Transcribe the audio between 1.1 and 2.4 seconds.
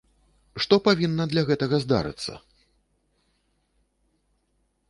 для гэтага здарыцца?